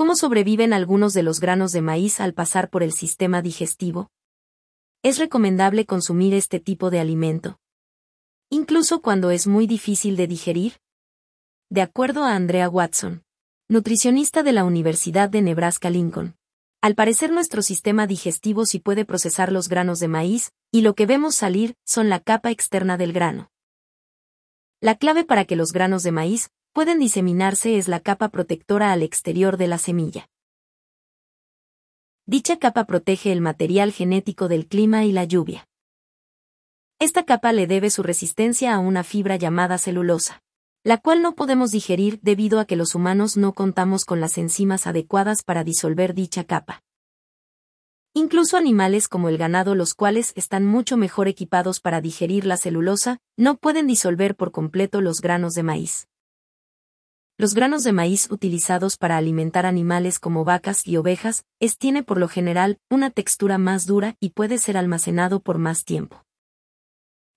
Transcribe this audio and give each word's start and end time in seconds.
¿Cómo 0.00 0.16
sobreviven 0.16 0.72
algunos 0.72 1.12
de 1.12 1.22
los 1.22 1.40
granos 1.40 1.72
de 1.72 1.82
maíz 1.82 2.20
al 2.20 2.32
pasar 2.32 2.70
por 2.70 2.82
el 2.82 2.90
sistema 2.90 3.42
digestivo? 3.42 4.10
Es 5.02 5.18
recomendable 5.18 5.84
consumir 5.84 6.32
este 6.32 6.58
tipo 6.58 6.88
de 6.88 7.00
alimento. 7.00 7.60
Incluso 8.48 9.02
cuando 9.02 9.30
es 9.30 9.46
muy 9.46 9.66
difícil 9.66 10.16
de 10.16 10.26
digerir. 10.26 10.80
De 11.68 11.82
acuerdo 11.82 12.24
a 12.24 12.34
Andrea 12.34 12.70
Watson, 12.70 13.24
nutricionista 13.68 14.42
de 14.42 14.52
la 14.52 14.64
Universidad 14.64 15.28
de 15.28 15.42
Nebraska-Lincoln. 15.42 16.34
Al 16.80 16.94
parecer 16.94 17.30
nuestro 17.30 17.60
sistema 17.60 18.06
digestivo 18.06 18.64
sí 18.64 18.78
puede 18.78 19.04
procesar 19.04 19.52
los 19.52 19.68
granos 19.68 20.00
de 20.00 20.08
maíz, 20.08 20.54
y 20.72 20.80
lo 20.80 20.94
que 20.94 21.04
vemos 21.04 21.34
salir 21.34 21.74
son 21.84 22.08
la 22.08 22.20
capa 22.20 22.50
externa 22.50 22.96
del 22.96 23.12
grano. 23.12 23.50
La 24.80 24.94
clave 24.94 25.26
para 25.26 25.44
que 25.44 25.56
los 25.56 25.72
granos 25.72 26.02
de 26.04 26.12
maíz 26.12 26.50
pueden 26.72 26.98
diseminarse 26.98 27.78
es 27.78 27.88
la 27.88 28.00
capa 28.00 28.28
protectora 28.28 28.92
al 28.92 29.02
exterior 29.02 29.56
de 29.56 29.66
la 29.66 29.78
semilla. 29.78 30.28
Dicha 32.26 32.58
capa 32.58 32.84
protege 32.84 33.32
el 33.32 33.40
material 33.40 33.92
genético 33.92 34.46
del 34.46 34.66
clima 34.68 35.04
y 35.04 35.12
la 35.12 35.24
lluvia. 35.24 35.66
Esta 37.00 37.24
capa 37.24 37.52
le 37.52 37.66
debe 37.66 37.90
su 37.90 38.02
resistencia 38.02 38.74
a 38.74 38.78
una 38.78 39.02
fibra 39.02 39.36
llamada 39.36 39.78
celulosa, 39.78 40.42
la 40.84 40.98
cual 40.98 41.22
no 41.22 41.34
podemos 41.34 41.72
digerir 41.72 42.20
debido 42.20 42.60
a 42.60 42.66
que 42.66 42.76
los 42.76 42.94
humanos 42.94 43.36
no 43.36 43.52
contamos 43.52 44.04
con 44.04 44.20
las 44.20 44.38
enzimas 44.38 44.86
adecuadas 44.86 45.42
para 45.42 45.64
disolver 45.64 46.14
dicha 46.14 46.44
capa. 46.44 46.82
Incluso 48.12 48.56
animales 48.56 49.08
como 49.08 49.28
el 49.28 49.38
ganado 49.38 49.74
los 49.74 49.94
cuales 49.94 50.32
están 50.36 50.66
mucho 50.66 50.96
mejor 50.96 51.26
equipados 51.26 51.80
para 51.80 52.00
digerir 52.00 52.44
la 52.44 52.56
celulosa, 52.56 53.18
no 53.36 53.56
pueden 53.56 53.86
disolver 53.86 54.36
por 54.36 54.52
completo 54.52 55.00
los 55.00 55.20
granos 55.20 55.54
de 55.54 55.62
maíz. 55.62 56.06
Los 57.40 57.54
granos 57.54 57.84
de 57.84 57.92
maíz 57.92 58.30
utilizados 58.30 58.98
para 58.98 59.16
alimentar 59.16 59.64
animales 59.64 60.18
como 60.18 60.44
vacas 60.44 60.86
y 60.86 60.98
ovejas, 60.98 61.46
es 61.58 61.78
tiene 61.78 62.02
por 62.02 62.18
lo 62.18 62.28
general 62.28 62.78
una 62.90 63.08
textura 63.08 63.56
más 63.56 63.86
dura 63.86 64.14
y 64.20 64.32
puede 64.32 64.58
ser 64.58 64.76
almacenado 64.76 65.40
por 65.40 65.56
más 65.56 65.86
tiempo. 65.86 66.22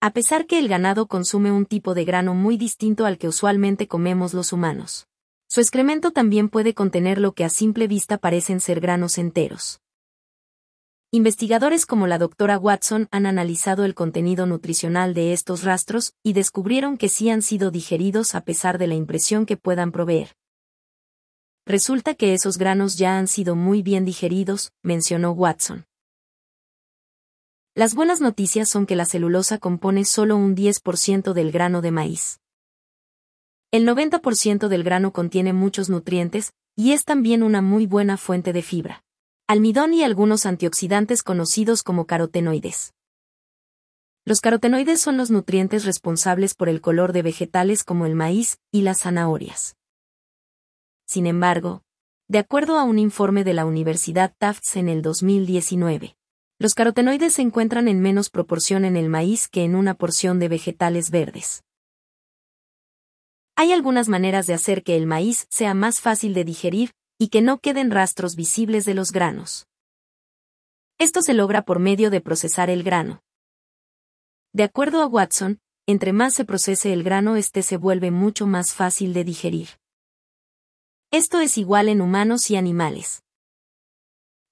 A 0.00 0.12
pesar 0.12 0.46
que 0.46 0.60
el 0.60 0.68
ganado 0.68 1.08
consume 1.08 1.50
un 1.50 1.66
tipo 1.66 1.94
de 1.94 2.04
grano 2.04 2.34
muy 2.34 2.56
distinto 2.56 3.06
al 3.06 3.18
que 3.18 3.26
usualmente 3.26 3.88
comemos 3.88 4.34
los 4.34 4.52
humanos. 4.52 5.08
Su 5.48 5.58
excremento 5.60 6.12
también 6.12 6.48
puede 6.48 6.74
contener 6.74 7.18
lo 7.18 7.32
que 7.32 7.44
a 7.44 7.48
simple 7.48 7.88
vista 7.88 8.18
parecen 8.18 8.60
ser 8.60 8.78
granos 8.78 9.18
enteros. 9.18 9.80
Investigadores 11.10 11.86
como 11.86 12.06
la 12.06 12.18
doctora 12.18 12.58
Watson 12.58 13.08
han 13.10 13.24
analizado 13.24 13.86
el 13.86 13.94
contenido 13.94 14.44
nutricional 14.44 15.14
de 15.14 15.32
estos 15.32 15.64
rastros 15.64 16.12
y 16.22 16.34
descubrieron 16.34 16.98
que 16.98 17.08
sí 17.08 17.30
han 17.30 17.40
sido 17.40 17.70
digeridos 17.70 18.34
a 18.34 18.42
pesar 18.42 18.76
de 18.76 18.88
la 18.88 18.94
impresión 18.94 19.46
que 19.46 19.56
puedan 19.56 19.90
proveer. 19.90 20.36
Resulta 21.64 22.14
que 22.14 22.34
esos 22.34 22.58
granos 22.58 22.98
ya 22.98 23.16
han 23.16 23.26
sido 23.26 23.56
muy 23.56 23.80
bien 23.80 24.04
digeridos, 24.04 24.70
mencionó 24.82 25.32
Watson. 25.32 25.86
Las 27.74 27.94
buenas 27.94 28.20
noticias 28.20 28.68
son 28.68 28.84
que 28.84 28.96
la 28.96 29.06
celulosa 29.06 29.56
compone 29.56 30.04
solo 30.04 30.36
un 30.36 30.54
10% 30.54 31.32
del 31.32 31.52
grano 31.52 31.80
de 31.80 31.90
maíz. 31.90 32.38
El 33.70 33.88
90% 33.88 34.68
del 34.68 34.84
grano 34.84 35.14
contiene 35.14 35.54
muchos 35.54 35.88
nutrientes, 35.88 36.52
y 36.76 36.92
es 36.92 37.06
también 37.06 37.42
una 37.42 37.62
muy 37.62 37.86
buena 37.86 38.18
fuente 38.18 38.52
de 38.52 38.60
fibra 38.60 39.04
almidón 39.50 39.94
y 39.94 40.02
algunos 40.02 40.44
antioxidantes 40.44 41.22
conocidos 41.22 41.82
como 41.82 42.06
carotenoides. 42.06 42.92
Los 44.26 44.42
carotenoides 44.42 45.00
son 45.00 45.16
los 45.16 45.30
nutrientes 45.30 45.86
responsables 45.86 46.54
por 46.54 46.68
el 46.68 46.82
color 46.82 47.14
de 47.14 47.22
vegetales 47.22 47.82
como 47.82 48.04
el 48.04 48.14
maíz 48.14 48.58
y 48.70 48.82
las 48.82 49.00
zanahorias. 49.00 49.74
Sin 51.06 51.26
embargo, 51.26 51.82
de 52.28 52.40
acuerdo 52.40 52.78
a 52.78 52.84
un 52.84 52.98
informe 52.98 53.42
de 53.42 53.54
la 53.54 53.64
Universidad 53.64 54.34
Tufts 54.36 54.76
en 54.76 54.90
el 54.90 55.00
2019, 55.00 56.18
los 56.58 56.74
carotenoides 56.74 57.32
se 57.32 57.40
encuentran 57.40 57.88
en 57.88 58.00
menos 58.00 58.28
proporción 58.28 58.84
en 58.84 58.98
el 58.98 59.08
maíz 59.08 59.48
que 59.48 59.64
en 59.64 59.76
una 59.76 59.94
porción 59.94 60.40
de 60.40 60.48
vegetales 60.48 61.10
verdes. 61.10 61.64
Hay 63.56 63.72
algunas 63.72 64.10
maneras 64.10 64.46
de 64.46 64.52
hacer 64.52 64.82
que 64.82 64.94
el 64.94 65.06
maíz 65.06 65.46
sea 65.48 65.72
más 65.72 66.02
fácil 66.02 66.34
de 66.34 66.44
digerir 66.44 66.97
y 67.18 67.28
que 67.28 67.42
no 67.42 67.58
queden 67.58 67.90
rastros 67.90 68.36
visibles 68.36 68.84
de 68.84 68.94
los 68.94 69.10
granos. 69.10 69.66
Esto 70.98 71.20
se 71.20 71.34
logra 71.34 71.62
por 71.62 71.80
medio 71.80 72.10
de 72.10 72.20
procesar 72.20 72.70
el 72.70 72.84
grano. 72.84 73.22
De 74.52 74.62
acuerdo 74.62 75.02
a 75.02 75.06
Watson, 75.06 75.60
entre 75.86 76.12
más 76.12 76.34
se 76.34 76.44
procese 76.44 76.92
el 76.92 77.02
grano, 77.02 77.36
este 77.36 77.62
se 77.62 77.76
vuelve 77.76 78.10
mucho 78.10 78.46
más 78.46 78.72
fácil 78.72 79.12
de 79.12 79.24
digerir. 79.24 79.68
Esto 81.10 81.40
es 81.40 81.58
igual 81.58 81.88
en 81.88 82.00
humanos 82.00 82.50
y 82.50 82.56
animales. 82.56 83.24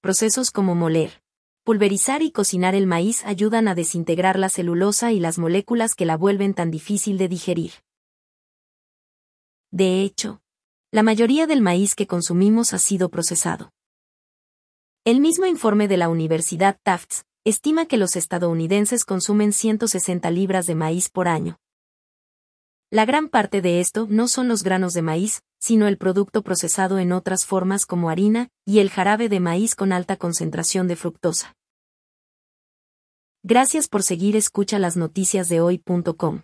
Procesos 0.01 0.51
como 0.51 0.75
moler, 0.75 1.21
pulverizar 1.63 2.21
y 2.21 2.31
cocinar 2.31 2.75
el 2.75 2.87
maíz 2.87 3.23
ayudan 3.25 3.67
a 3.67 3.75
desintegrar 3.75 4.39
la 4.39 4.49
celulosa 4.49 5.11
y 5.11 5.19
las 5.19 5.37
moléculas 5.37 5.95
que 5.95 6.05
la 6.05 6.17
vuelven 6.17 6.53
tan 6.53 6.71
difícil 6.71 7.17
de 7.17 7.27
digerir. 7.27 7.71
De 9.69 10.01
hecho, 10.01 10.41
la 10.89 11.03
mayoría 11.03 11.47
del 11.47 11.61
maíz 11.61 11.95
que 11.95 12.07
consumimos 12.07 12.73
ha 12.73 12.77
sido 12.77 13.09
procesado. 13.09 13.71
El 15.03 15.19
mismo 15.19 15.45
informe 15.45 15.89
de 15.89 15.97
la 15.97 16.07
Universidad 16.07 16.79
Tufts 16.81 17.25
estima 17.43 17.87
que 17.87 17.97
los 17.97 18.15
estadounidenses 18.15 19.03
consumen 19.03 19.51
160 19.51 20.31
libras 20.31 20.65
de 20.65 20.75
maíz 20.75 21.09
por 21.09 21.27
año. 21.27 21.57
La 22.89 23.03
gran 23.03 23.27
parte 23.27 23.61
de 23.61 23.81
esto 23.81 24.07
no 24.09 24.29
son 24.29 24.47
los 24.47 24.63
granos 24.63 24.93
de 24.93 25.01
maíz, 25.01 25.41
sino 25.59 25.87
el 25.87 25.97
producto 25.97 26.41
procesado 26.41 26.99
en 26.99 27.11
otras 27.11 27.45
formas 27.45 27.85
como 27.85 28.09
harina 28.09 28.47
y 28.65 28.79
el 28.79 28.89
jarabe 28.89 29.27
de 29.27 29.41
maíz 29.41 29.75
con 29.75 29.91
alta 29.91 30.15
concentración 30.15 30.87
de 30.87 30.95
fructosa. 30.95 31.53
Gracias 33.43 33.89
por 33.89 34.03
seguir 34.03 34.37
escucha 34.37 34.79
las 34.79 34.95
noticias 34.95 35.49
de 35.49 35.59
hoy.com. 35.59 36.43